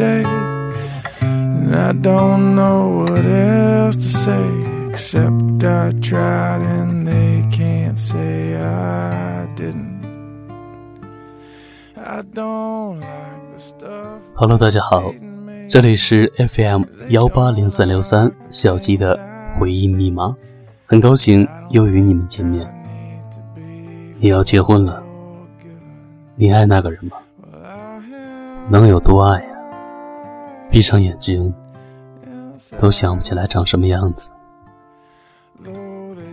[0.00, 8.54] And I don't know what else to say except I tried and they can't say
[8.54, 9.98] I didn't.
[11.96, 14.20] I don't like the stuff.
[14.36, 15.12] Hello，大家好，
[15.68, 19.18] 这里是 FM 幺八零三六三小鸡的
[19.58, 20.36] 回忆密码，
[20.86, 22.62] 很高兴又与你们见面。
[24.20, 25.02] 你要结婚了，
[26.36, 27.16] 你爱那个人吗？
[28.70, 29.48] 能有多爱呀？
[30.70, 31.52] 闭上眼睛，
[32.78, 34.32] 都想不起来长什么样子。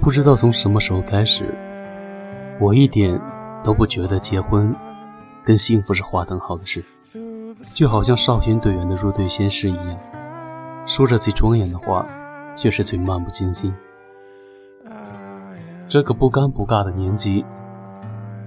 [0.01, 1.45] 不知道从什么时候开始，
[2.59, 3.19] 我一点
[3.63, 4.75] 都不觉得结婚
[5.43, 6.83] 跟幸福是划等号的事，
[7.73, 9.97] 就好像少先队员的入队宣誓一样，
[10.85, 12.05] 说着最庄严的话，
[12.55, 13.73] 却是最漫不经心。
[15.87, 17.45] 这个不尴不尬的年纪，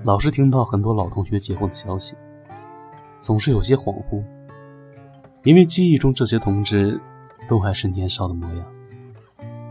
[0.04, 2.14] 老是听到很多老同学结婚的消息，
[3.16, 4.22] 总是有些恍惚。
[5.48, 7.00] 因为记忆中这些同志
[7.48, 8.66] 都还是年少的模样，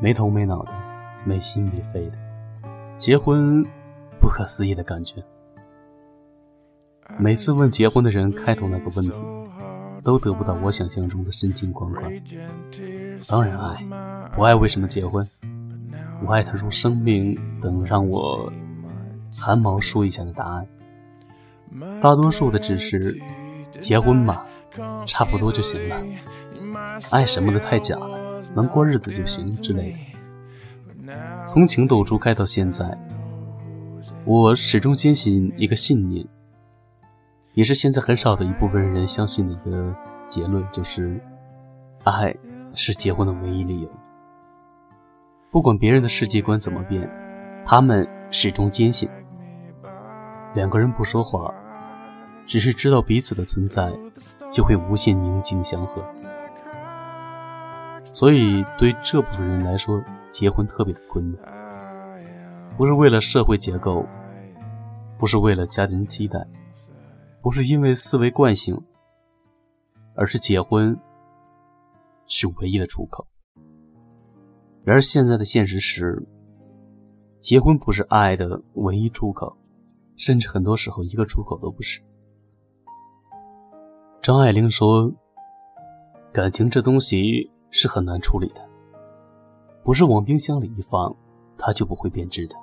[0.02, 0.72] 没头没脑的，
[1.24, 2.18] 没心没肺的，
[2.98, 3.64] 结婚
[4.20, 5.24] 不可思议的感觉。
[7.20, 9.14] 每次问结婚的人开头那个问题，
[10.04, 12.12] 都得不到我想象中的深情款款。
[13.28, 13.86] 当然爱，
[14.34, 15.30] 不爱为什么结婚？
[16.26, 18.52] 我爱他如生命等让我
[19.38, 20.68] 汗毛竖一下的答案。
[22.02, 23.22] 大多数的只是
[23.78, 24.44] 结婚嘛。
[25.06, 25.96] 差不多就行了，
[27.12, 31.14] 爱什么的太假了，能过日子就行之类的。
[31.46, 32.98] 从情窦初开到现在，
[34.26, 36.26] 我始终坚信一个信念，
[37.54, 39.96] 也是现在很少的一部分人相信的一个
[40.28, 41.20] 结论，就是
[42.04, 42.36] 爱
[42.74, 43.90] 是结婚的唯一理由。
[45.50, 47.10] 不管别人的世界观怎么变，
[47.66, 49.10] 他们始终坚信，
[50.54, 51.54] 两个人不说话。
[52.48, 53.92] 只是知道彼此的存在，
[54.52, 56.02] 就会无限宁静祥和。
[58.06, 61.42] 所以，对这部分人来说，结婚特别的困难。
[62.78, 64.06] 不是为了社会结构，
[65.18, 66.48] 不是为了家庭期待，
[67.42, 68.82] 不是因为思维惯性，
[70.16, 70.98] 而是结婚
[72.28, 73.28] 是唯一的出口。
[74.84, 76.26] 然而，现在的现实是，
[77.42, 79.58] 结婚不是爱的唯一出口，
[80.16, 82.00] 甚至很多时候一个出口都不是。
[84.28, 85.10] 张爱玲说
[86.34, 88.62] ：“感情这东西是很难处理的，
[89.86, 91.16] 不是往冰箱里一放，
[91.58, 92.56] 它就不会变质的。”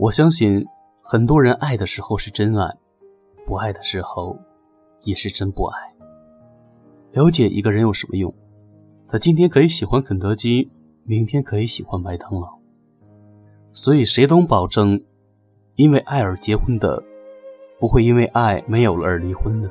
[0.00, 0.66] 我相信，
[1.02, 2.74] 很多人爱的时候是真爱，
[3.44, 4.38] 不爱的时候
[5.02, 5.78] 也是真不爱。
[7.12, 8.34] 了解一个人有什么用？
[9.06, 10.70] 他今天可以喜欢肯德基，
[11.04, 12.48] 明天可以喜欢麦当劳。
[13.70, 14.98] 所以，谁能保证，
[15.74, 17.02] 因为爱而结婚的，
[17.78, 19.70] 不会因为爱没有了而离婚呢？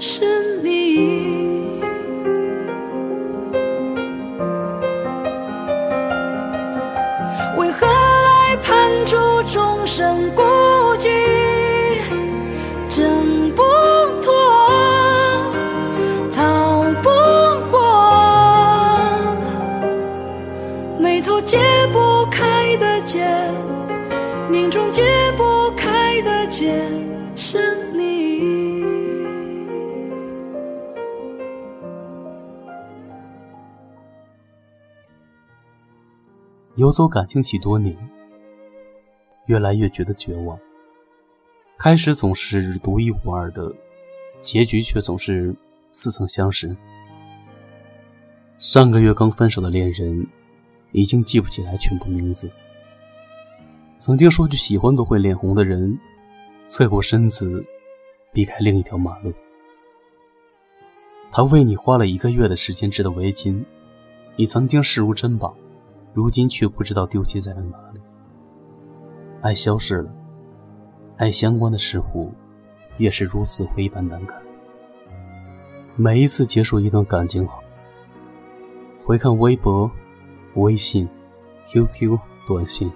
[0.00, 0.49] 是。
[36.80, 37.94] 游走感情起多年，
[39.44, 40.58] 越来越觉得绝望。
[41.76, 43.70] 开始总是独一无二的，
[44.40, 45.54] 结局却总是
[45.90, 46.74] 似曾相识。
[48.56, 50.26] 上个月刚分手的恋人，
[50.92, 52.50] 已经记不起来全部名字。
[53.98, 55.98] 曾经说句喜欢都会脸红的人，
[56.64, 57.62] 侧过身子，
[58.32, 59.30] 避开另一条马路。
[61.30, 63.62] 他为你花了一个月的时间织的围巾，
[64.34, 65.54] 你曾经视如珍宝，
[66.12, 68.00] 如今却不知道丢弃在了哪里。
[69.40, 70.10] 爱消失了，
[71.16, 72.32] 爱相关的事物，
[72.98, 74.40] 也是如死灰般难看。
[75.96, 77.58] 每一次结束一段感情后，
[78.98, 79.90] 回看微博、
[80.54, 81.08] 微信、
[81.66, 82.90] QQ、短信。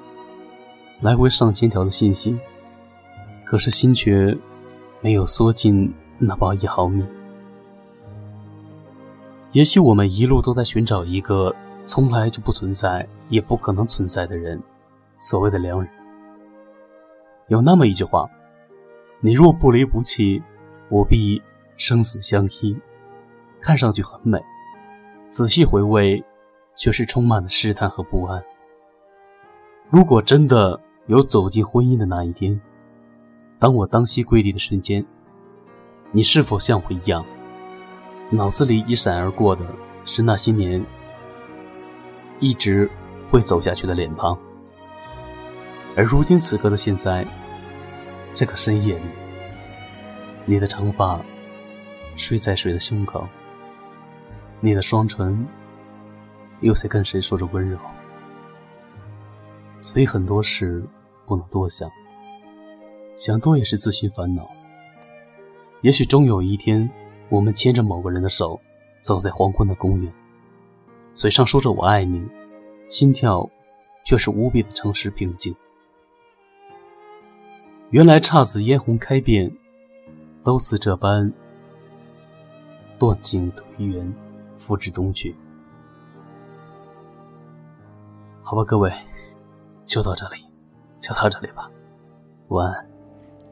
[1.01, 2.39] 来回上千条的信息，
[3.45, 4.37] 可是心却
[5.01, 7.05] 没有缩进那包一毫米。
[9.53, 14.61] 也许我们一路都在寻找一个从来就不存在也不可能存在的人，
[15.15, 15.89] 所谓的良人。
[17.47, 18.29] 有那么一句话
[19.21, 20.43] ：“你若不离不弃，
[20.89, 21.41] 我必
[21.77, 22.77] 生死相依。”
[23.61, 24.43] 看上去很美，
[25.31, 26.25] 仔细回味，
[26.75, 28.43] 却是充满了试探和不安。
[29.89, 30.81] 如果真的……
[31.07, 32.59] 有走进婚姻的那一天，
[33.59, 35.05] 当我当膝跪地的瞬间，
[36.13, 37.23] 你是否像我一样，
[38.31, 39.67] 脑子里一闪而过的
[40.07, 40.83] 是那些年
[42.41, 42.91] 一直
[43.31, 44.39] 会走下去的脸庞？
[45.97, 47.27] 而如今此刻的现在，
[48.35, 49.05] 这个深夜里，
[50.45, 51.21] 你的长发
[52.17, 53.27] 睡在谁的胸口？
[54.61, 55.47] 你的双唇
[56.61, 57.79] 又在跟谁说着温柔？
[59.81, 60.85] 所以很多事
[61.27, 61.89] 不能多想，
[63.17, 64.49] 想多也是自寻烦恼。
[65.83, 66.91] 也许终有一天，
[67.29, 68.59] 我们牵着某个人的手，
[68.99, 70.13] 走在黄昏的公园，
[71.15, 72.23] 嘴上说着我爱你，
[72.89, 73.49] 心跳
[74.05, 75.55] 却是无比的诚实平静。
[77.91, 79.51] 原来姹紫嫣红开遍，
[80.43, 81.33] 都似这般
[82.99, 84.13] 断井颓垣，
[84.59, 85.35] 付之东去。
[88.43, 88.93] 好吧，各位。
[89.87, 90.37] 就到这里，
[90.99, 91.71] 就到这里吧，
[92.49, 92.91] 晚安。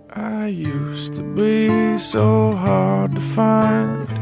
[0.09, 4.22] I used to be so hard to find.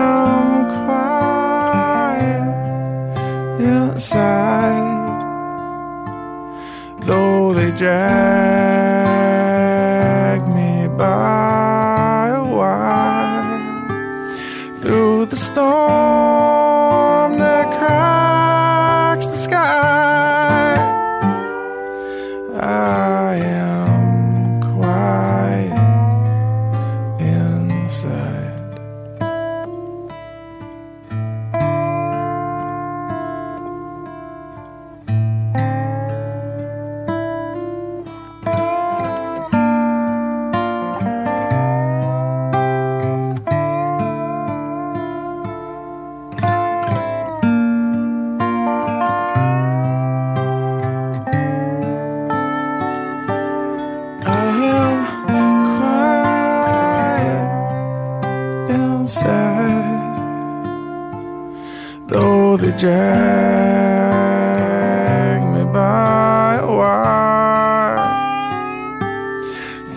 [7.81, 8.30] Yeah.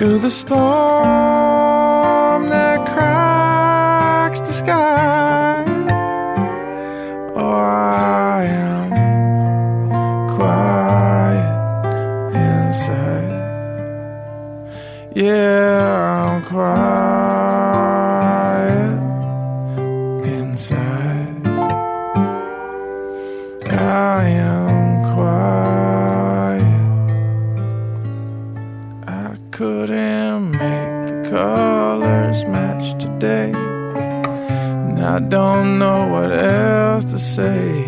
[0.04, 0.60] Through the storm
[2.50, 5.64] that cracks the sky.
[7.34, 8.90] Oh, I am
[10.36, 11.86] quiet
[12.34, 13.32] inside.
[15.14, 17.23] Yeah, I'm quiet
[35.06, 37.84] I don't know what else to say.